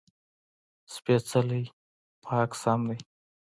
سپېڅلی: 0.93 1.63
پاک 2.23 2.49
سم 2.61 2.79
دی. 2.89 2.97